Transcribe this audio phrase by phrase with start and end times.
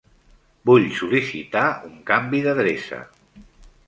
[0.69, 3.03] Vull sol·licitar un canvi d'adreça.